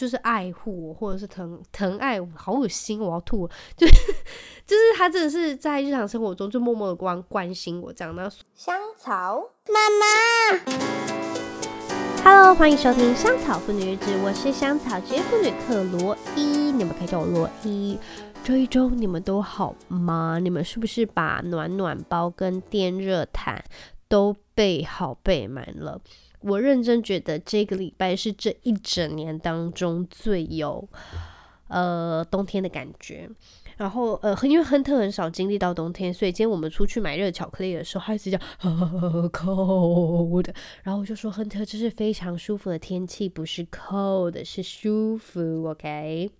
[0.00, 3.92] 就是爱护我，或者是疼疼爱我，好恶心，我要吐，就是
[4.64, 8.32] 就是他真的是在日常生活中就默默的关关心我这样的。
[8.54, 10.06] 香草妈妈
[12.24, 17.98] ，Hello，欢迎收听香草妇女日志，我是香草职业妇女克罗伊，你们可以叫我罗伊。
[18.42, 20.38] 这一周你们都好吗？
[20.40, 23.62] 你们是不是把暖暖包跟电热毯
[24.08, 26.00] 都备好备满了？
[26.40, 30.88] 我认真觉得这个礼拜是这一整年当中最有
[31.68, 33.28] 呃冬天的感觉。
[33.76, 38.38] 然后呃，因为亨特很少经历到冬天，所以今天我们出去买热巧克力的时候，他一直讲
[39.32, 40.50] cold。
[40.82, 46.30] 然后我就说亨特，这是非常舒服的天气，不是 cold，是舒服，OK。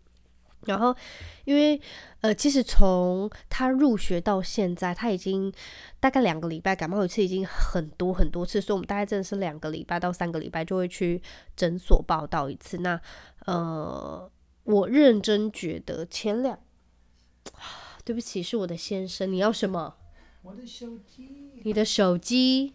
[0.66, 0.94] 然后，
[1.44, 1.80] 因为
[2.20, 5.52] 呃，其实从他入学到现在，他已经
[5.98, 11.22] 大概两个礼拜感冒一次，已经很多很多次，所以我们大概真的是两个礼拜到三个礼拜就会去
[11.56, 12.78] 诊所报道一次。
[12.78, 13.00] 那
[13.46, 14.30] 呃，
[14.64, 16.58] 我认真觉得前两，
[18.04, 19.96] 对不起，是我的先生，你要什么？
[20.42, 21.60] 我的手机。
[21.62, 22.74] 你的手机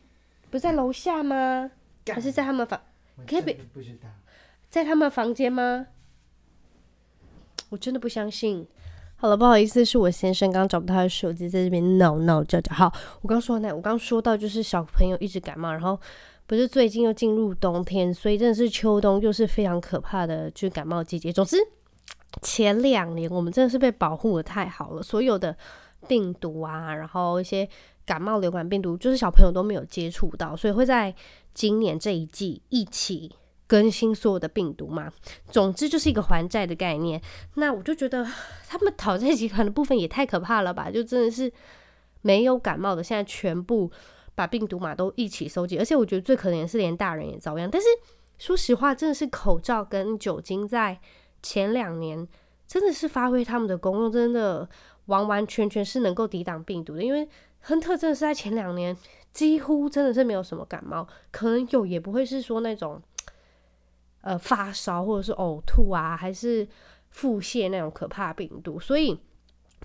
[0.49, 1.71] 不在楼下吗？
[2.07, 2.81] 还是在他们房？
[3.27, 4.09] 可以不知道，
[4.69, 5.87] 在他们房间吗？
[7.69, 8.67] 我真的不相信。
[9.17, 12.75] 好了，不好意思，是我先生刚找不到他的手机，在这边闹闹叫叫。
[12.75, 15.97] 好，我刚说那，我刚说到就是小朋友一直感冒，然后
[16.45, 21.31] 不是最近又进入冬天，所以真的是秋冬又是非常可怕的，就是感冒季节。
[21.31, 21.57] 总之，
[22.41, 25.55] 前两年我们真的是被保护的太好了，所有的
[26.09, 27.67] 病毒啊，然后一些
[28.05, 31.15] 感冒、流感病毒，就是小朋友都没有接触到，所以会在
[31.53, 33.31] 今年这一季一起。
[33.67, 35.11] 更新所有的病毒嘛，
[35.49, 37.19] 总之就是一个还债的概念。
[37.55, 38.23] 那我就觉得
[38.69, 40.91] 他们讨债集团的部分也太可怕了吧？
[40.91, 41.51] 就真的是
[42.21, 43.91] 没有感冒的，现在全部
[44.35, 45.79] 把病毒码都一起收集。
[45.79, 47.67] 而且我觉得最可怜是连大人也遭殃。
[47.69, 47.87] 但是
[48.37, 50.99] 说实话，真的是口罩跟酒精在
[51.41, 52.27] 前两年
[52.67, 54.69] 真的是发挥他们的功用，真的
[55.05, 57.03] 完完全全是能够抵挡病毒的。
[57.03, 57.27] 因为
[57.61, 58.95] 亨特真的是在前两年
[59.33, 63.01] 几乎真的是没有什么感冒，可能有也不会是说那种。
[64.25, 66.67] 呃，发烧或者是呕吐啊，还是
[67.11, 69.15] 腹泻那种可怕病毒，所以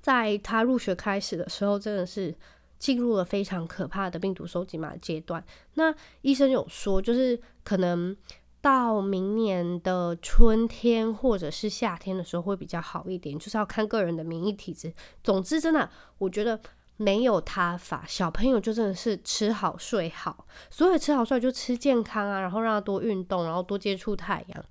[0.00, 2.34] 在他入学开始的时候，真的是
[2.78, 5.44] 进入了非常可怕的病毒收集码阶段。
[5.74, 8.16] 那医生有说，就是可能
[8.62, 14.90] 到明年的春天或者是夏天的时候会比较好一点，就是要看个人的免疫体质。
[15.22, 16.58] 总之，真的，我觉得。
[17.02, 24.64] 没有他法，小朋友就真的是吃好睡好，所有吃好睡就吃健康啊，然后让他多运动，然后多接触太阳，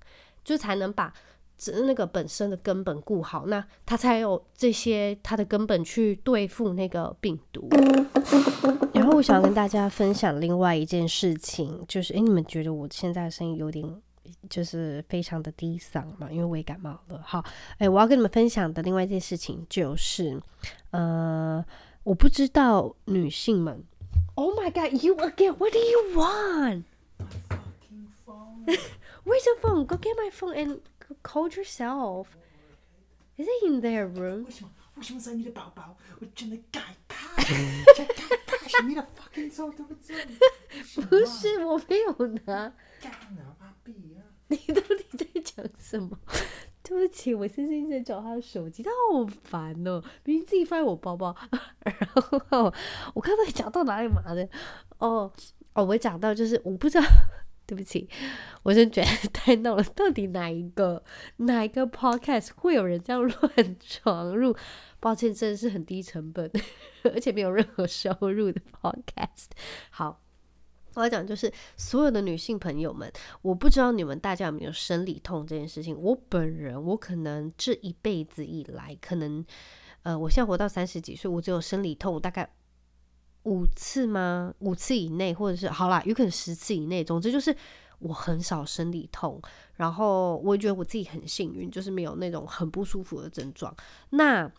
[0.44, 1.12] 就才能把
[1.84, 7.68] 那个本身的根本顾好，那他才有这些他的根本去对付那个病毒。
[8.94, 13.84] 然后我想跟大家分享另外一件事情，就是诶，你们觉得我现在声音有点
[14.48, 16.30] 就是非常的低嗓嘛？
[16.30, 17.20] 因为我也感冒了。
[17.24, 17.44] 好，
[17.78, 20.40] 诶，我要跟你们分享的另外一件事情就是，
[20.92, 21.64] 呃。
[22.04, 23.84] 我不知道女性们。
[24.34, 25.54] Oh my god, you again?
[25.56, 26.84] What do you want?
[29.24, 29.84] Where's your phone?
[29.84, 30.80] Go get my phone and
[31.22, 32.28] call yourself.
[33.36, 34.44] Is it in their room?
[34.44, 34.70] 为什么？
[34.96, 35.96] 为什么在你的包包？
[36.20, 38.82] 我真的该怕，真该怕！
[38.86, 40.24] 你的 fucking phone 对不对？
[41.04, 42.72] 不是，我没有拿。
[43.00, 44.24] 干嘛逼啊？
[44.48, 46.18] 你到底在讲什么？
[46.90, 51.32] 对不起，我先生在找他的手机，他好烦哦，明明自己放在我包包，
[51.86, 52.10] 然
[52.50, 52.74] 后
[53.14, 54.48] 我刚才讲到哪里嘛的？
[54.98, 55.32] 哦
[55.74, 57.04] 哦，我讲到就是我不知道，
[57.64, 58.08] 对不起，
[58.64, 59.84] 我真觉得太闹了。
[59.94, 61.04] 到底哪一个
[61.36, 64.56] 哪一个 podcast 会有人这样乱闯入？
[64.98, 66.50] 抱歉，真的是很低成本，
[67.04, 69.50] 而且没有任何收入的 podcast。
[69.90, 70.20] 好。
[70.94, 73.10] 我要讲就是所有的女性朋友们，
[73.42, 75.96] 我不知道你们大家有没有生理痛这件事情。
[76.00, 79.44] 我本人，我可能这一辈子以来，可能
[80.02, 82.50] 呃，我现在活到三十几岁，我只有生理痛大概
[83.44, 84.52] 五次吗？
[84.58, 87.04] 五次以内，或者是好啦，有可能十次以内。
[87.04, 87.54] 总之就是
[88.00, 89.40] 我很少生理痛，
[89.74, 93.74] 然后我也觉得我自己很幸运，就是没有那种很不舒服的症状。
[94.10, 94.50] 那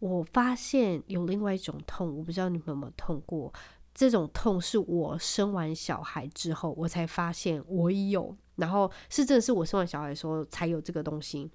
[0.00, 3.52] 我发现有另外一种痛，我不知道你们有没有痛过。
[3.98, 11.50] 这种痛是我生完小孩之后，我才发现我有，然后是真的是我生完小孩的时候才有这个东西。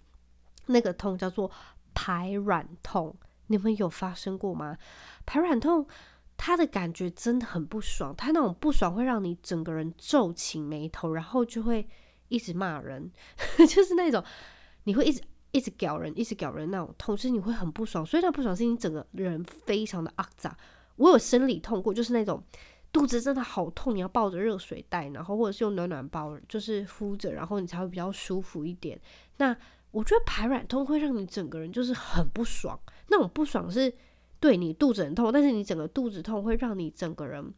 [0.65, 1.49] 那个痛叫做
[1.93, 3.15] 排卵痛，
[3.47, 4.77] 你们有发生过吗？
[5.25, 5.87] 排卵痛，
[6.35, 11.87] 它的感觉真的很不爽，它那种不爽会让你整个人皱起眉头，然后就会
[12.27, 13.09] 一直骂人，
[13.69, 14.21] 就是那种
[14.83, 20.53] 你会一直一直屌人，一直屌人那种痛，是你会很不爽，所以那不爽是你整个人非常的肮脏。
[20.97, 22.43] 我有生理痛过，就是那种
[22.91, 28.99] 肚子真的好痛，你要抱着热水袋，然后或者是用暖暖包，就是敷着，然后你才会比较舒服一点。
[29.37, 29.55] 那
[29.91, 32.79] 我觉得排卵痛会让你整个人就是很不爽，
[33.09, 33.93] 那种不爽是
[34.39, 37.53] 对你肚子很痛，但是你整个肚子痛会让你整个人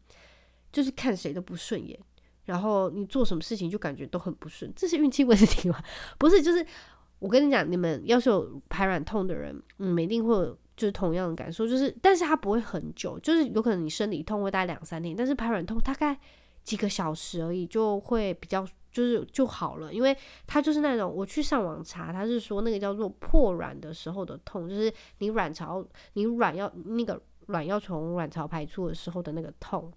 [0.72, 1.98] 就是看谁都不顺眼，
[2.44, 5.82] 然后你做什么事情就感觉都很不顺，这是运气问题吗？
[6.18, 6.64] 不是，就是
[7.18, 16.18] 我跟你讲，你们要是有排卵痛的人，嗯，一定会就是同样的感受，就是但是它不会很久，就是有可能你生理痛会待两三天，但是排卵痛大概
[16.62, 18.66] 几个小时而已，就会比较。
[18.92, 29.92] 就是就好了，因为它就是那种我去上网查，它是说那个叫做破卵的时候的痛，就是你卵巢你卵要那个卵要从卵巢排出的时候的那个痛。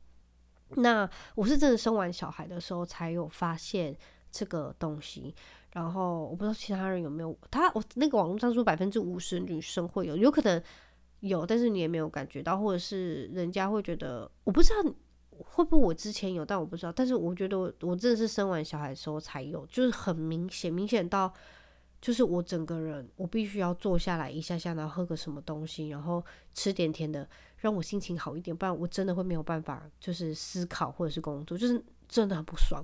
[0.71, 3.95] 那我是真的生完小孩的时候才有发现
[4.31, 5.33] 这个东西，
[5.71, 10.61] 然后我不知道其他人有没有，他我那个网络上说百分之五十女生会有，有可能
[11.19, 14.93] 有，但是你也没有感觉到，或者是人家会觉得我不知道。
[15.41, 16.91] 会不会我之前有，但我不知道。
[16.91, 21.33] 但是我觉得我真的是生完小孩的时候才有，就是很明显，明显到
[22.01, 26.21] 就是我整个人我必须要坐下来一下下，然后喝个什么东西，然后
[26.53, 27.25] 吃点甜的，
[27.55, 32.83] 让我心情好一点，不然我真的会没有办法就是思考或者是工作，就是真的很不爽。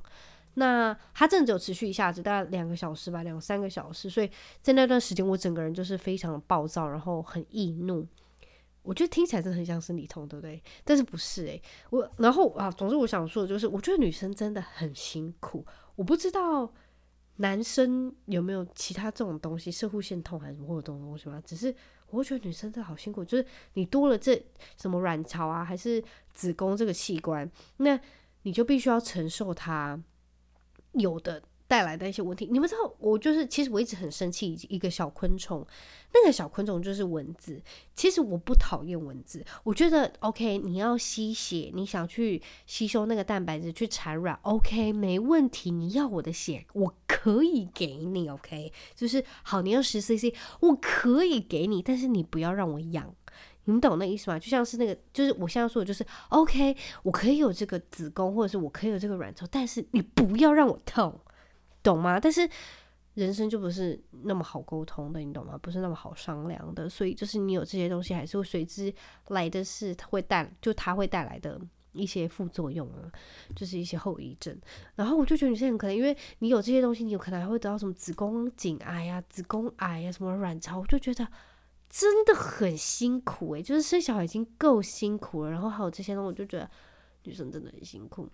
[0.55, 4.29] 那它真的只有持续一下子，大概两个小时吧，两三个小时，所以
[4.61, 8.05] 在那段时间我整个人就是非常暴躁，然后很易怒。
[8.81, 10.61] 我觉得听起来真的很像生理痛，对不对？
[10.83, 15.65] 但是不是诶、我然后啊，总之我想说的就是，我觉得女生真的很辛苦。
[15.95, 16.71] 我不知道
[17.37, 21.41] 男生有没有其他这种东西，摄护腺痛还是什么这种东西吗？
[21.43, 21.73] 只是
[22.11, 24.39] 我觉得女生真的好辛苦，就是你多了这
[24.77, 26.01] 什么卵巢啊，还是
[26.33, 27.99] 子宫这个器官，那
[28.43, 29.99] 你就必须要承受它
[30.99, 31.41] 有的。
[31.67, 35.65] 带来的一些问题，你们知道，我就是其实我一直很生气一个小昆虫，
[36.13, 37.59] 那个小昆虫就是蚊子。
[37.95, 45.71] 其实我不讨厌蚊子，我觉得 OK，你要吸血，你想去吸收那个蛋白质去产卵，OK，没问题。
[45.71, 53.15] 你要我的血，我可以给你，OK，就是好，你要十 CC，我可以给你，但是你不要让我养，
[53.65, 54.39] 你懂那意思吗？
[54.39, 61.19] 就像是那个，就是我现在说的，就是 OK，我可以有这个子宫，或者是我可以有这个卵巢，但是你不要让我痛。
[61.83, 62.19] 懂吗？
[62.19, 62.49] 但是
[63.13, 65.55] 人生就不是那么好沟通的，你懂吗？
[65.61, 68.91] 不是那么好商量的，所以就是你有这些东西，还是会随之
[69.27, 73.05] 来的是它会带，就它会带来的一些副作用啊，
[73.55, 74.59] 就是一些后遗症。
[74.95, 81.27] 然后我就觉得女生很可能，因为你有这些东西，你有可能还会得到什么子宫颈癌呀、子宫癌呀、什么卵巢，我就觉得
[81.89, 86.69] 真的很辛苦诶、就是生小孩已经够辛苦了，然后还有这些呢，我就觉得
[87.23, 88.29] 女生真的很辛苦。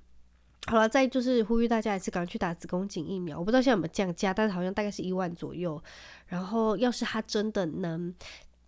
[0.68, 3.38] 好了，再就是呼吁大家一次赶快去打子宫颈疫苗。
[3.40, 5.82] 我不知道现在有没有降价，但是好像大概是一万左右。
[6.28, 8.14] 然后，要是它真的能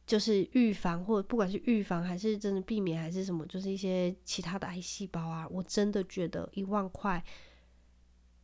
[0.07, 7.23] 就是预防，或者不管是预防还是真的避免，还是什么，就是一些其他的癌细胞啊，我真的觉得一万块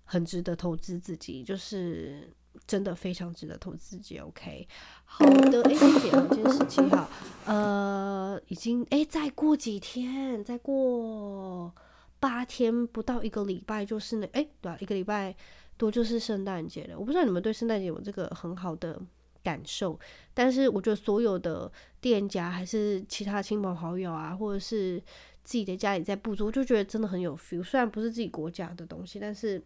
[0.04, 2.32] 很值得投资自己，就是
[2.70, 4.20] 真的非常值得投资自己。
[4.20, 4.68] OK，
[5.04, 7.10] 好的，哎，谢谢啊，今天十七号，
[7.48, 11.74] 呃，已经哎，再过几天，再过。
[12.20, 15.34] 八天不到一个礼拜就是那哎，对啊，一个礼拜
[15.78, 17.00] 多就是圣诞节了。
[17.00, 19.02] 我不知道你们对圣诞节有这个很好的
[19.42, 19.98] 感受，
[20.34, 21.72] 但是我觉得所有的
[22.02, 25.02] 店家还是其他亲朋好友啊，或者是
[25.46, 27.64] 自己的家里在布置，我就觉得真的很有 feel。
[27.64, 29.64] 虽然不是自己国家的东西，但是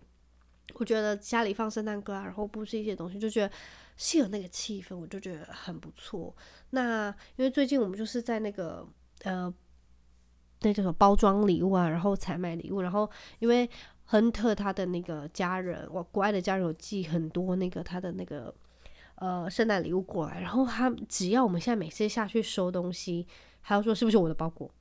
[0.75, 3.53] 我觉得家里放圣诞歌啊，然后布置一些东西，就觉得
[3.97, 6.35] 是有那个气氛，我就觉得很不错。
[6.71, 8.87] 那因为最近我们就是在那个
[9.23, 9.53] 呃。
[10.65, 13.69] 那叫什么包装礼物啊，然后采买礼物，然后因为
[14.05, 18.55] 亨特他的那个家人，我国外的家人有寄很多那个他的那个
[19.15, 23.27] 呃圣诞礼物过来，然后他只要我们现在每次下去收东西，
[23.59, 24.73] 还要说是不是我的包裹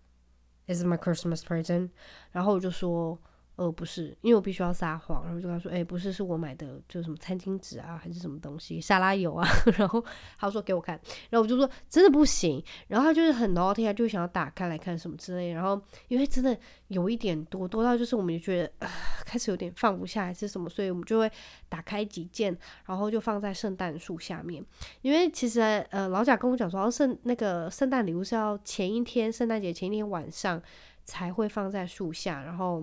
[0.69, 1.91] ，Is my Christmas present？
[2.31, 3.19] 然后我就说。
[3.62, 9.47] 呃，不是，因为我必须要撒谎，然后就跟他说，哎、不是，是我买的，就是什么餐巾纸啊，还是什么东西，沙拉油啊，
[9.78, 10.04] 然后
[10.37, 10.99] 他说给我看，
[11.31, 18.88] 然后我就说真的不行，然后他就是很 naughty，他就想要打开来看什么之类，然后因为真的有一点多，多到就是我们就觉得、呃、
[19.25, 21.31] 开始有点放不下还是什么，所以我们就会
[21.69, 24.64] 打开几件，然后就放在圣诞树下面，
[25.02, 30.61] 因为其实呃老贾跟我讲说，圣那个圣诞礼物是要前一天圣诞节前一天晚上
[31.04, 32.83] 才会放在树下，然后。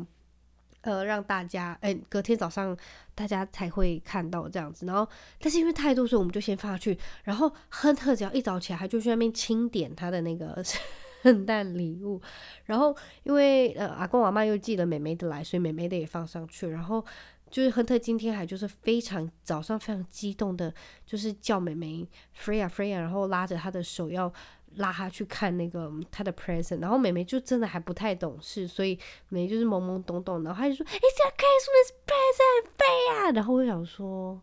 [0.81, 2.75] 呃，让大家哎、隔天早上
[3.13, 4.85] 大家才会看到这样子。
[4.85, 5.07] 然后，
[5.39, 6.97] 但是因为太多，所以我们就先放下去。
[7.23, 10.63] 然后，亨特只要一早起来，他就去那边清点他的那个
[11.21, 12.21] 圣诞礼物。
[12.65, 16.69] 然后，因为呃，阿公阿妈又寄了妹妹的来，所以妹妹的也放上去。
[16.69, 17.05] 然后，
[17.49, 20.73] 就是亨特今天还就是非常早上非常激动的，
[21.05, 22.07] 就是叫妹妹
[22.37, 24.31] Freya Freya，然后拉着她的手要
[24.75, 28.97] 拉他去看那个他的 present，然后妹妹就真的还不太懂事，所以
[29.29, 34.41] 妹妹就是懵懵懂懂，然后他就说：“It's your Christmas present，飞呀！”然后我想说，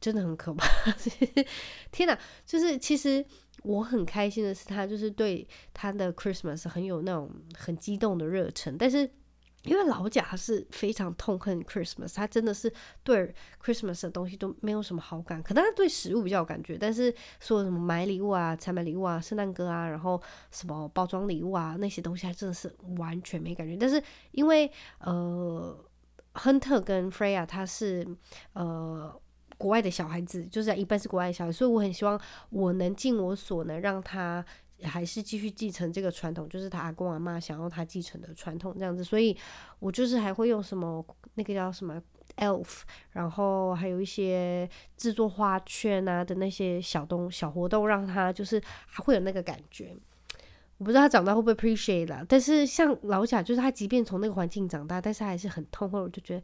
[0.00, 0.66] 真的很可怕。
[1.92, 3.24] 天哪，就是其实
[3.62, 9.10] 我很开心的是，他就是对他的 Christmas 很有那种很激动的热忱，但是。
[9.64, 23.76] 因为老贾是非常痛恨 Christmas，他真的是对 Christmas 的东西都没有什么好感，可能他对食物比较有感觉，但是说什么买礼物啊、采买礼物啊、圣诞歌啊，然后什么包装礼物啊那些东西，还真的是完全没感觉。
[23.76, 25.78] 但是因为呃，
[26.32, 28.06] 亨特跟 Freya 他是
[28.54, 29.14] 呃
[29.58, 34.42] 国外的小孩子，就是一般是国外的小孩，所以我很希望我能尽我所能让他。
[34.82, 39.36] 还是继续继承这个传统，就是他阿公阿妈想要他继承的传统这样子，所以
[39.78, 42.02] 我就是还会用什么那个叫什么
[42.36, 42.80] elf，
[43.12, 49.94] 然后还有一些制作花圈啊的那些小东小活动，让他就是还会有那个感觉。
[50.78, 56.42] 我不知道他长大会不会 appreciate 啦，但是像老贾，就是他即便从那个环境长大，但是还是很痛恨，我就觉得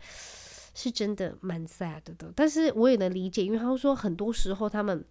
[0.75, 2.31] 是真的蛮 sad 的。
[2.35, 5.05] 但是我也能理解，因为他说很多时候他们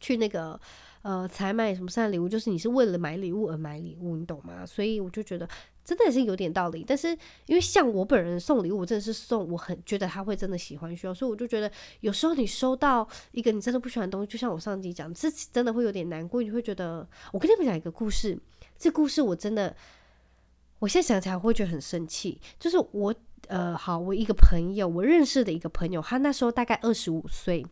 [0.00, 0.60] 去那个。
[1.06, 4.66] 呃，采买什么圣诞礼物，就是你是为了买礼物而买礼物，你懂吗？
[4.66, 5.48] 所以我就觉得
[5.84, 6.84] 真的是有点道理。
[6.84, 11.70] 但是因为像我本人送礼物，真的是送我很觉得他会真的喜欢需要，所以我就觉得
[12.00, 16.42] 有时候你收到一个你真的不喜欢的东西，就像我上集讲，这真的会有点难过。
[16.42, 18.36] 你会觉得，我跟你们讲一个故事，
[18.76, 19.76] 这故事我真的，
[20.80, 22.40] 我现在想起来会觉得很生气。
[22.58, 23.14] 就是我
[23.48, 27.64] 呃，好，我一个朋友，我认识的一个朋友，他那时候大概二十五岁。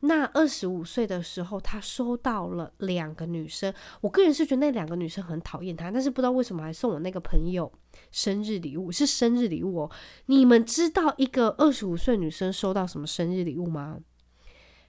[0.00, 3.72] 那二十五岁的时候，他收到了两个女生。
[4.00, 7.72] 我个人是觉得那两个女生很讨厌他，但是不知道为什么还送我那个朋友
[8.12, 9.90] 生日礼物，是生日礼物哦。
[10.26, 13.98] 你们知道一个二十五岁女生收到什么生日礼物吗？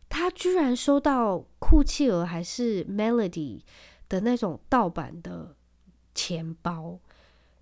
[0.08, 3.62] 她居然收到酷企鹅还是 Melody
[4.08, 5.55] 的那种盗版的
[6.13, 7.00] 钱包。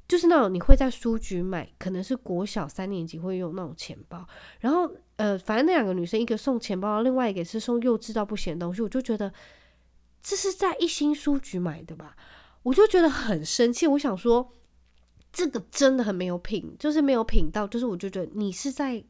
[0.07, 4.25] 就是那种你会在书局买，可能是国小三年级会用那种钱包，
[4.61, 9.33] 然后呃，反正那两个女生一个送钱包，另外一个是送幼稚到不行的东西，我就觉得
[10.21, 12.15] 这是在一心书局买的吧，
[12.63, 13.85] 我就觉得很生气。
[13.85, 14.53] 我想说，
[15.33, 19.03] 这个真的很没有品，就是没有品到，就是我就觉得你是在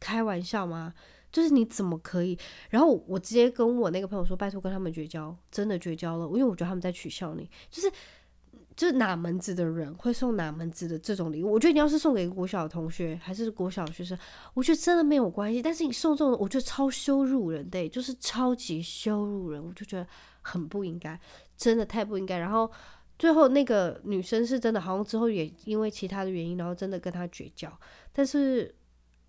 [0.00, 0.94] 开玩笑吗？
[1.30, 2.38] 就是你怎么可以？
[2.70, 7.92] 然后我直接跟我那个朋友说，拜托跟他们绝交，真的绝交了，因为我觉得他们在取笑你，就是。
[8.78, 11.50] 就是哪门子的人会送哪门子的这种礼物？
[11.50, 14.16] 我觉得你要是送给国小的同学还是国小学生，
[14.54, 15.60] 我觉得真的没有关系。
[15.60, 20.06] 但是你送这种，我觉得超羞辱人的，就是超级羞辱人，我就觉得
[20.42, 21.18] 很不应该，
[21.56, 22.38] 真的太不应该。
[22.38, 22.70] 然后
[23.18, 27.68] 最后那个女生是真的，好像之后也因为其他的原因，然后真的跟他绝交。
[28.12, 28.72] 但是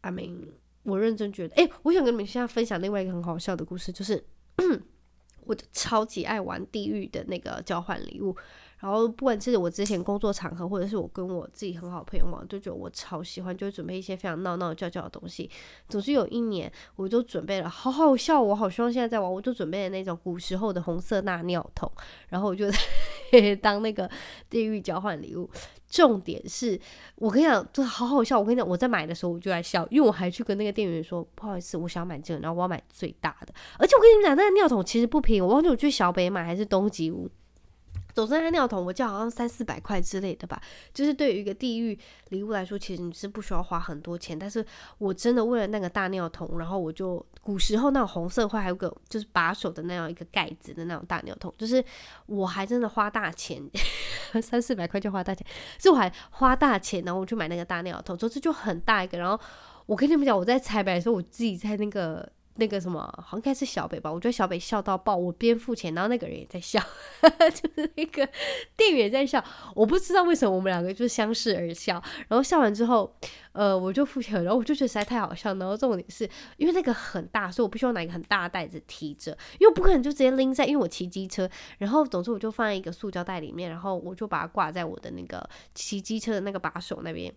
[0.01, 0.47] 阿明，
[0.83, 4.23] 我认真觉得，哎，我想跟你们现在分享另外一个很好笑的故事，就是
[5.45, 8.37] 我超级爱玩地狱的那个交换礼物。
[8.79, 15.49] 然后不管是我之前工作场合，或者是我跟我自己很好的朋友玩，就觉得我超喜欢，就准备一些非常闹闹叫叫的东西。
[15.87, 21.91] 总之有一年，我就准备了，好好笑，我好希望现在在玩，我就准备了那种古时候的红色大尿桶，
[22.29, 22.65] 然后我就
[23.61, 24.09] 当那个
[24.49, 25.49] 地狱交换礼物。
[25.89, 26.79] 重点是
[27.15, 28.39] 我跟你讲，就好好笑。
[28.39, 33.53] 我跟你讲，我在买的时候我就在笑，因为我还去跟那个店员说，不好意思，我想买这个，然后我要买最大的。
[33.79, 37.27] 而且我跟你们讲，那个尿桶其实不便宜，我忘记我去小北买还是东急屋。
[38.13, 40.61] 总之，那尿桶我记得好像三四百块之类的吧。
[40.93, 41.97] 就是对于一个地狱
[42.29, 44.37] 礼物来说，其实你是不需要花很多钱。
[44.37, 44.65] 但是
[44.97, 51.83] 我真的为了那个大尿桶，然后我就古时候那种红色会还有个就是把手的那样一个盖子的那种大尿桶，就是
[52.25, 53.61] 我还真的花大钱，
[54.41, 55.45] 三四百块就花大钱，
[55.77, 59.17] 所以我还花大钱，然后我去买那个大尿桶，总之就很大一个。
[59.17, 59.39] 然后
[59.85, 62.29] 我跟你们讲，我在彩排的时候，我自己在那个。
[62.59, 64.11] 那个什么，好像应该是小北吧？
[64.11, 66.79] 我觉得小北笑到爆，我边付钱，然后那个人也在笑，
[67.21, 68.27] 就是那个
[68.75, 69.43] 店员也在笑。
[69.73, 71.93] 我不知道为什么我们两个就相视而笑。
[72.27, 73.11] 然后笑完之后，
[73.53, 75.53] 呃，我就付钱，然后我就觉得实在太好笑。
[75.55, 81.49] 然后重点是因为那个很大，所以我必须要拿一个很大的袋子提着，因为不可能就直接拎在，因为我骑机车。
[81.77, 87.33] 然后总之我就放在一个塑胶袋里面，然后我就把它挂在我的那个骑机车的那个把手那边。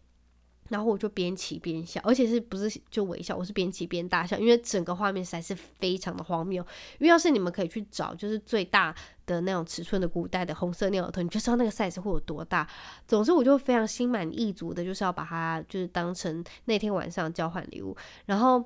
[0.72, 3.36] 然后我就边骑边笑，而且是不是就微笑？
[3.36, 6.62] 我是边骑边大笑，因为整个画面实在是非常的荒谬。
[6.98, 8.94] 因为要是你们可以去找，就是最大
[9.26, 12.66] 的那种尺寸的古代的红色尿桶，你就知道那个 size 会有多大。
[13.06, 18.64] 总之，我就非常心满意足的，就是要把它就是当成那天晚上交换礼物，然后。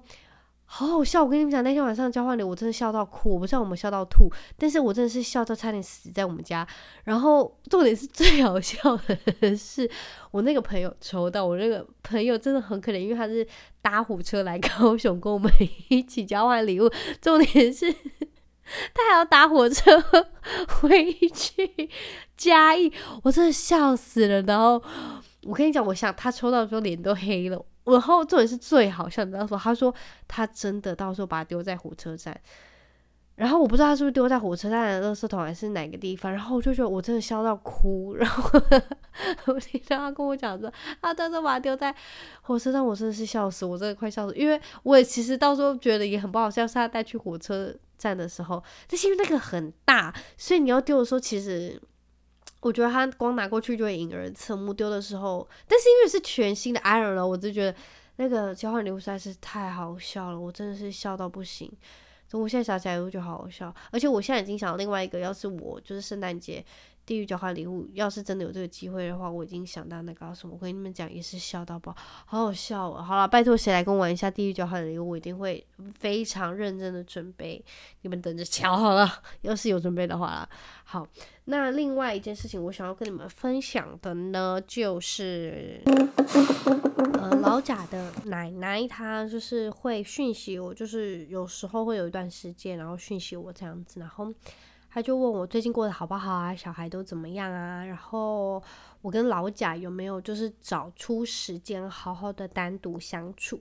[0.68, 1.22] 好好笑！
[1.22, 6.66] 我跟你们讲，那天晚上交换礼，我真的笑到哭，我不知道我们笑到吐，但是我真的是笑到差点死在我们家。
[7.04, 9.88] 然后重点是最好笑的是，
[10.32, 13.46] 我那个朋友抽到，我那个朋友真的很可怜，因为他是
[13.80, 15.50] 搭火车来高雄跟我们
[15.88, 16.90] 一起交换礼物。
[17.22, 17.90] 重点是
[18.92, 20.02] 他还要搭火车
[20.80, 21.88] 回去
[22.36, 22.92] 嘉义，
[23.22, 24.42] 我真的笑死了。
[24.42, 24.82] 然后
[25.44, 27.64] 我跟你讲，我想他抽到的时候脸都黑了。
[27.86, 29.94] 然后重点是最好笑的时候，他说
[30.26, 32.38] 他真的到时候把它丢在火车站。
[33.36, 38.14] 然后我不知道他是不是丢在火车站的垃圾桶还是哪个地方，然后我就觉得我真的笑到哭。
[38.14, 38.58] 然后
[39.52, 41.94] 我听到他跟我讲说，他到时候把它丢在
[42.40, 44.34] 火车站，我真的是笑死，我真的快笑死。
[44.34, 51.78] 因为我也其实到时候觉得也很不好笑，是他带去火车站的时候，但是因为那个很大，所以你要丢的时候，其实
[52.66, 54.74] 我觉得他光拿过去就会引人侧目。
[54.74, 57.74] 丢的时候，但是因为是全新的 Iron 了，我就觉得
[58.16, 61.72] 那个交换礼物实在是太好笑了，我真的是笑到不行。
[62.32, 66.62] 我现在想起来我觉得好好笑，而且我现在已经想到另外一个，要是我就是圣诞节
[67.06, 71.94] 地狱交换礼物，要是真的有这个机会的话，我已经想到那个什么，我跟你们讲也是笑到爆，
[72.26, 73.00] 好好笑哦。
[73.00, 77.64] 好了，拜托谁来跟我玩一下地狱交换礼物，我一定会非常认真的准备，
[78.02, 79.08] 你们等着瞧好了，
[79.42, 80.48] 要是有准备的话啦。
[80.84, 81.06] 好，
[81.44, 87.36] 那另外一件事情我想要跟你们分享的呢，就是呃。
[87.46, 94.32] 老贾的奶奶，她就是会讯息我，就是有时候会有一段时间，然后讯息我这样子，然后
[94.96, 98.62] 他就问我最近过得好不好啊，小孩都怎么样啊，然后
[99.02, 103.60] 我跟老贾有没有就是找出时间好好的单独相处。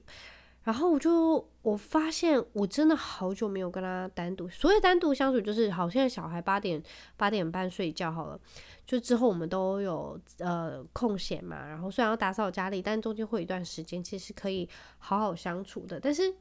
[0.64, 6.82] 然后我就我发现我真的好久没有跟他单独，所谓单独相处就是好，现在小孩八点
[7.18, 8.40] 八点半睡觉好了，
[8.86, 16.00] 就之后我们都有呃空闲嘛，然后虽然要打扫家里，但中间会有一段时间其实可以好好相处的。
[16.00, 16.34] 但是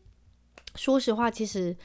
[0.76, 1.76] 说实话，其实。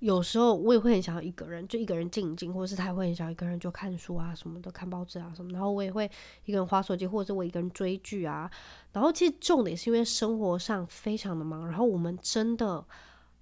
[0.00, 5.50] 有时候我也会很想要一个人，就一个人静一静，或者是他会很想一个人就看书啊什么的，看报纸啊什么。
[5.50, 6.08] 然后我也会
[6.44, 8.48] 一个人滑手机，或者是我一个人追剧啊。
[8.92, 12.84] 然后其实重点是因为生活上非常的忙，然后我们真的，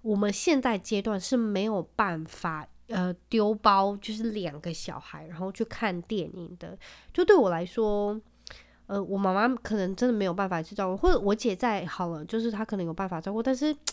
[0.01, 6.79] 我们现在阶段是没有办法呃丢包，就是两个小孩然后去看电影的。
[7.13, 8.19] 就对我来说，
[8.87, 13.77] 呃，我妈妈可能真的没有办法去照顾，或者我姐再好了，就是她可能有办法照顾，但是。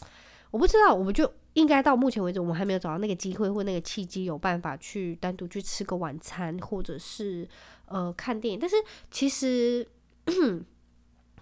[0.53, 7.47] 我不知道，我们就应该到目前为止，我们还没有找到那个机会或那个契机，有办法去单独去吃个晚餐，或者是
[7.85, 8.59] 呃看电影。
[8.59, 8.75] 但是
[9.11, 9.87] 其实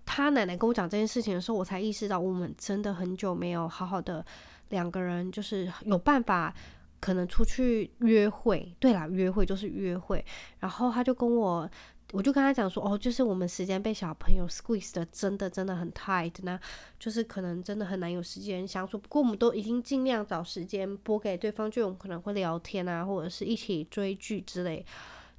[0.06, 4.26] 他奶奶跟我讲这件事情的时候，我才意识到我们真的很久没有好好的
[4.70, 6.54] 两个人，就是有办法
[7.00, 8.76] 可能出去约会。
[8.80, 10.26] 对啦，约会就是约会。
[10.60, 11.70] 然后他就跟我。
[12.14, 16.60] 我就跟他讲说，哦，就是我们时间被小朋友 squeeze 的真的真的很 tight，那
[17.00, 18.98] 就是可能真的很难有时间相处。
[18.98, 24.86] 不过我们都已经尽量找时间拨给对方，就有可能会聊天啊，或者是一起追剧之类。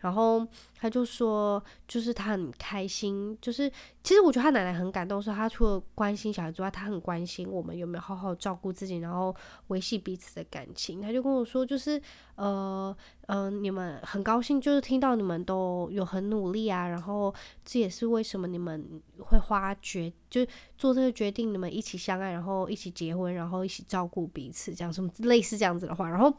[0.02, 0.44] 然后
[0.76, 3.70] 他就说，就是他很开心，就是
[4.02, 9.34] 其实我觉得他奶奶很感动，说他除了关心小孩之外，他很关心我们有没有好好照顾自己，然后
[9.68, 11.00] 维系彼此的感情。
[11.00, 12.02] 他就跟我说，就是
[12.34, 12.94] 呃
[13.26, 17.32] 嗯、你们很高兴，就是听到你们都有很努力啊，然后
[17.64, 20.44] 这也是为什么你们会花决就
[20.76, 26.10] 做这个决定，你们一起相爱，然后一起结婚，然后一起照顾彼此，这样什么类似这样子的话。
[26.10, 26.34] 然后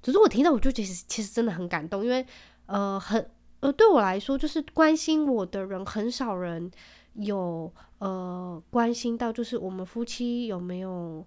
[0.00, 2.24] 只是我听到，我就觉得其实真的很感动，因为。
[2.66, 6.70] 呃，很呃，对我来说，就是关心我的人很少人
[7.14, 11.24] 有呃关心到，就是我们夫妻有没有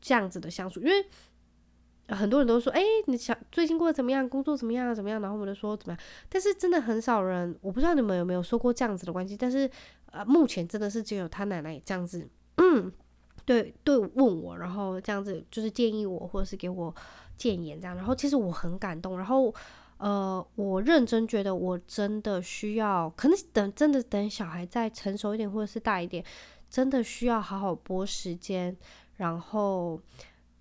[0.00, 1.06] 这样子的相处，因为
[2.08, 9.70] 很多人都说，哎，你想最近过得怎么样，工作怎么样，怎么样，然后我们就说怎么样，但是真的很少人，我不知道你们有没有说过这样子的关系，但是
[10.10, 12.92] 呃，目前真的是只有他奶奶这样子，嗯，
[13.46, 16.94] 对对，问我，然后这样子就是建议我，或者是给我
[17.38, 19.54] 建言这样，然后其实我很感动，然后。
[20.04, 26.22] 呃，我认真觉得，我真的需要，可能等真的等小孩再成熟一点，或者是大一点，
[26.68, 28.76] 真的需要好好拨时间，
[29.16, 29.98] 然后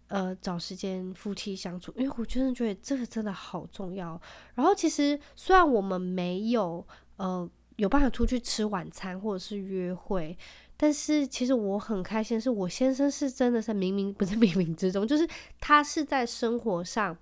[0.08, 4.18] 呃找时间夫妻相处，因为我真的觉得这个真的好重要。
[4.56, 10.38] 然后其实虽然我们没有呃有办法出去吃晚餐或者是约会，
[10.78, 15.28] 但是其实我很开心，是我先生是真的是冥冥不是 冥冥之中，就是
[15.60, 17.18] 他是在生活上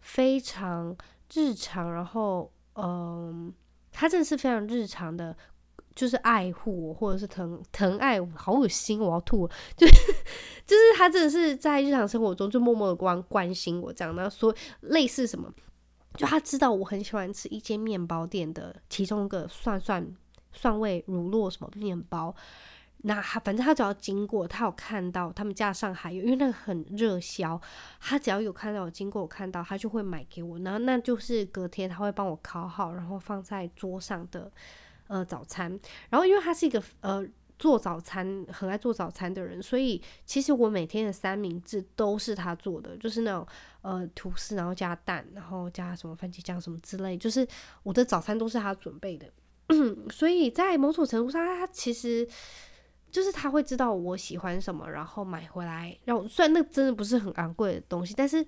[0.00, 0.96] 非常。
[1.32, 3.52] 日常，然后，嗯，
[3.92, 5.36] 他真的是非常日常的，
[5.94, 9.94] 就是爱护我，或者是疼疼爱我，好恶心，我要吐， 就是
[10.66, 15.52] 就是他真的是在日常生活中就默默的关关心我这样，然后说类似什么，
[16.16, 20.16] 就他知道我很喜欢吃一间面包店的其中一个蒜蒜
[20.52, 22.34] 蒜味乳酪什么面包。
[23.02, 27.60] 那他反正他只要经过，他有看到他们架上还有，因为那个很热销，
[27.98, 30.58] 他只要有看到有经过，我看到他就会买给我。
[30.58, 34.52] 然后那就是隔天他会帮我烤好，然后放在桌上的
[35.08, 35.70] 呃早餐。
[36.10, 37.26] 然后因为他是一个呃
[37.58, 43.46] 做早餐，很爱做早餐的人，所以其实我每天的三明治都是他做的，就是那种
[43.82, 47.46] 呃吐司，然后加蛋，然后加什么番茄酱什么之类，就是
[47.82, 49.26] 我的早餐都是他准备的。
[50.10, 52.26] 所以在某种程度上，他其实
[53.10, 56.26] 就是他会知道我喜欢什么，然后买回来让我。
[56.28, 58.46] 虽然那真的不是很昂贵的东西，但是。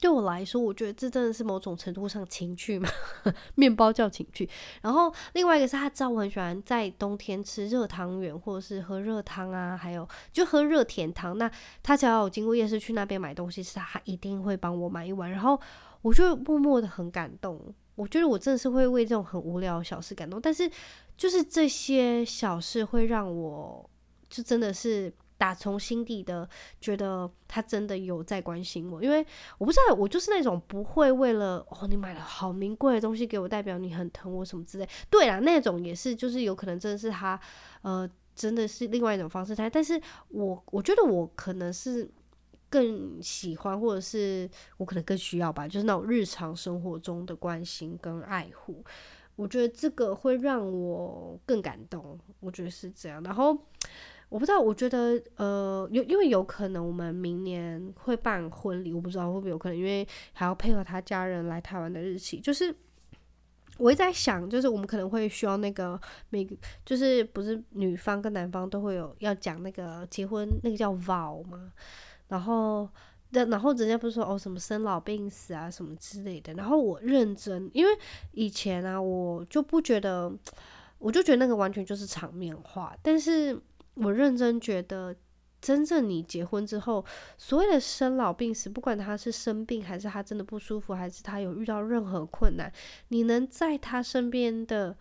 [0.00, 2.88] 对我来说，我觉得这真的是某种程度上情趣嘛，
[3.56, 4.48] 面包叫情趣。
[4.80, 11.36] 然后另外一个是他知道我很喜欢在冬天吃热汤圆，或者是喝热汤啊，还有就喝热甜汤。
[11.36, 11.50] 那
[11.82, 15.28] 他只要有经过夜市去那边买东西，是他一定会帮我买一碗。
[15.28, 15.60] 然后
[16.02, 17.60] 我就默默的很感动。
[17.96, 20.70] 我觉得我真的是会为这种很无聊的小事感动，但是
[21.18, 23.90] 就是这些小事会让我
[24.30, 25.12] 就真的是。
[25.40, 26.48] 打从心底的
[26.80, 29.24] 觉得他真的有在关心我，因为
[29.56, 34.88] 我不知道，我就是那种不会为了哦，你买了好名贵的东西给我，代表你很疼我什么之类。
[35.08, 37.38] 对啦，那种也是，就是有可能真的是他，
[37.82, 39.54] 呃，真的是另外一种方式。
[39.54, 42.10] 他，但是我我觉得我可能是
[42.68, 48.84] 更喜欢，或者是我可能更需要吧，就是那种日常生活中的关心跟爱护。
[49.38, 53.22] 我觉得这个会让我更感动，我觉得是这样。
[53.22, 53.56] 然后。
[54.30, 62.38] 我不知道，我觉得呃，有因为有可能我们明年会办婚礼，我不知道会不会有可能，因为还要配合他家人来台湾的日期。
[62.38, 62.76] 就是
[63.78, 65.98] 我一直在想，就是我们可能会需要那个
[66.28, 71.72] 每个，就是不是女方跟男方都会有要讲那个结婚那个叫 vow 吗？
[72.28, 72.86] 然后
[73.32, 76.52] 的然后人家不是说哦什么生老病死啊什么之类的。
[76.54, 77.92] 然后我认真，因为
[78.32, 80.32] 以前啊我就不觉得，
[80.98, 83.60] 我就觉得那个完全就是场面话，但是。
[84.00, 85.12] 我认真觉得，
[85.60, 87.04] 真正你结婚之后，
[87.36, 92.72] 所谓的生老病死，不管他是生病，还是他真的不舒服，还是他有遇到任何困难，
[93.08, 94.96] 你能在他身边的，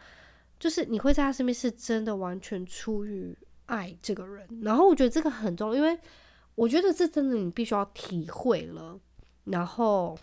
[0.60, 3.38] 就是你会在他身边，是真的完全出于
[3.68, 4.48] 爱这个人。
[4.64, 6.00] 然后我觉得这个很重要，因为
[6.58, 9.00] 我觉得这真的你必须要体会了，
[9.46, 10.18] 然后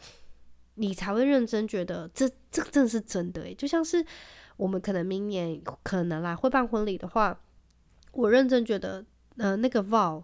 [0.74, 4.04] 你才会认真觉得这这个真的是真的诶，就像是
[4.56, 7.40] 我们可能明年可能啦会办婚礼的话。
[8.16, 9.04] 我认真觉得，
[9.38, 10.22] 呃，那个 vow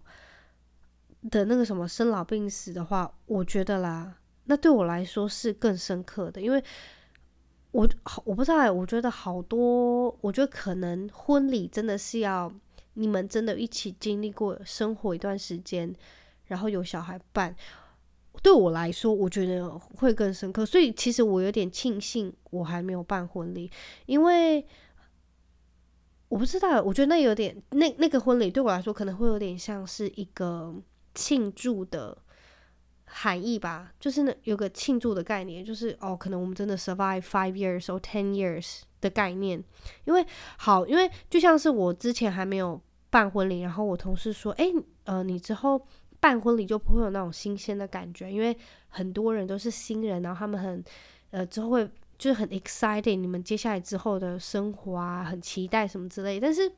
[1.29, 6.63] 的那个什么生老病死的话，我觉得啦，那对我来说是更深刻的，因为
[7.73, 12.53] 我好，我不知道，我觉得好多，我觉得可能婚礼真的是要
[13.01, 15.95] 你们真的一起经历过生活一段时间，
[16.47, 17.55] 然后有小孩伴，
[18.43, 20.67] 对我来说，我觉得会更深刻。
[20.67, 23.71] 所以其实我有点庆幸我还没有办婚礼，
[24.07, 24.67] 因为。
[26.31, 30.73] 我不知道，我觉得那有点那那个婚礼对我来说可能会有点像是一个
[31.13, 32.17] 庆祝的
[33.05, 39.61] 含义吧，就是那有个庆祝的概念，就是哦，可能我们真的 survive five years or ten years 的概念。
[40.05, 40.25] 因为
[40.57, 42.81] 好，因为就像是我之前还没有
[43.11, 44.73] 办婚礼，然后我同事说，诶，
[45.05, 45.87] 呃，你之后
[46.21, 48.57] 办婚礼就不会有那种新鲜的感觉，因为
[48.89, 50.83] 很多人都是新人，然后他们很
[51.31, 51.91] 呃之后会。
[52.21, 56.39] 就是很 exciting，你们接下来之后的生活啊，很期待什么之类。
[56.39, 56.71] 但是，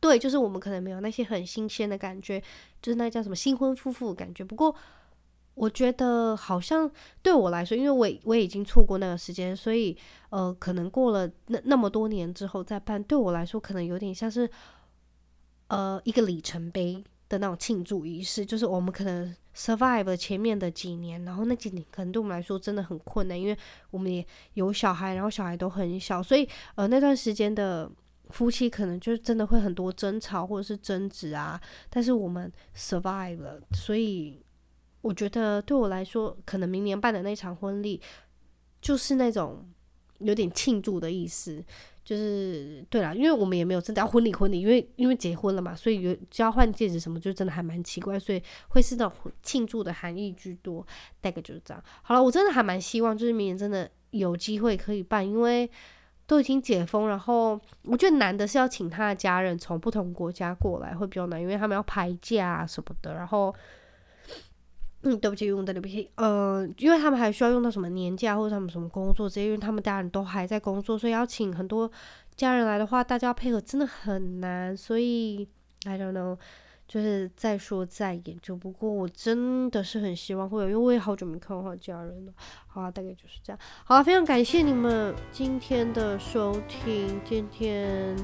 [0.00, 2.42] 对，就是我们可能没有那些很新鲜的感觉，
[2.80, 4.42] 就是那叫什么新婚夫妇感觉。
[4.42, 4.74] 不过，
[5.52, 9.94] 我觉得好像对我来说，因为我我已经错过那个时间，所以
[10.30, 14.48] 呃，可能过了那那么多年之后再办，对我来说可能有点像是
[15.72, 19.34] 呃一个里程碑的那种庆祝仪式，就是我们可能。
[19.54, 23.54] survive 前面的几年，然后那几年可能对我们来说真的很困难，因为
[23.90, 27.90] 我们也有小孩，然后小孩都很小，所以呃那段时间的
[28.30, 31.60] 夫妻可能就真的会很多争吵或者是争执啊。
[31.90, 34.42] 但是我们 survive 了，所以
[35.02, 38.00] 我觉得对我来说，可能明年办的那场婚礼
[38.80, 39.68] 就是那种
[40.20, 41.62] 有点庆祝的意思。
[42.04, 50.86] 就是对啦，因为我们也没有真的要婚礼婚礼，因为因为结婚了嘛，所以有交换戒指什么，就真的还蛮奇怪，所以会是那种庆祝的含义居多，
[51.20, 51.82] 大概就是这样。
[52.02, 55.70] 好了，我真的还蛮希望，就是明年真的有机会可以办，因为
[56.26, 63.54] 都已经解封，然后我觉得难的是要请他的家人从不同国家过来会比较难，因为他们要排假啊什么的，然后。
[65.02, 66.08] 嗯，对不起，用的对不起。
[66.14, 71.90] 呃，因为他们还需要用到什么年假或者他们什么工作这些，因为他们家人都还在工作，所以要请很多
[72.36, 74.76] 家人来的话，大家要配合真的很难。
[74.76, 75.48] 所以
[75.86, 76.38] ，I don't know，
[76.86, 78.54] 就是再说再研究。
[78.54, 82.32] 不过我真的是很希望会有，因为我也好久没看到家人了。
[82.68, 83.58] 好啊，大概就是这样。
[83.84, 87.20] 好，非常感谢你们今天的收听。
[87.24, 88.16] 今天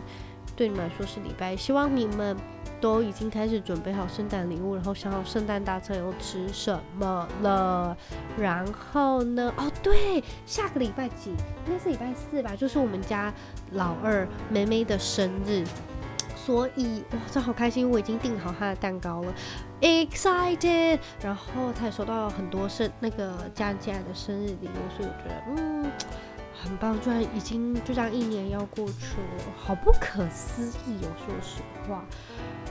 [0.58, 2.36] 对你们来说是礼拜，希望你们。
[2.80, 7.96] 都已经开始准备好圣诞礼物，然后想好圣诞大餐要吃什么了。
[8.38, 9.52] 然后呢？
[9.56, 11.30] 哦，对，下个礼拜几？
[11.66, 13.34] 应该是礼拜四吧，就是我们家
[13.72, 15.64] 老二妹妹的生日。
[16.36, 17.90] 所以哇，真好开心！
[17.90, 19.34] 我已经订好他的蛋糕了
[19.80, 21.00] ，excited。
[21.20, 25.90] 然后他也收到了很多生那个家人寄来的生日礼物，所以我觉得嗯
[26.62, 27.00] 很棒。
[27.00, 31.08] 居然已经就这样一年要过去了，好不可思议哦！
[31.24, 31.96] 说实话，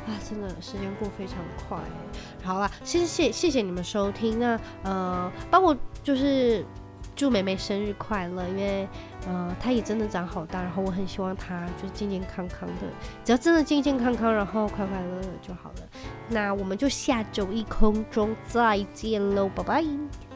[0.05, 1.77] 啊，真的时间过非常快。
[2.43, 4.39] 好啦，谢谢谢谢你们收听。
[4.39, 6.65] 那呃，帮我就是。
[7.15, 8.87] 祝妹妹生日快乐，因为，
[9.25, 12.83] 呃，她也真的长好大，然后我很希望她就是健健康康的，
[13.25, 15.87] 只要真的健健康康，然后快快乐乐就好了。
[16.29, 20.26] 那我们就下周一空中再见喽，拜拜。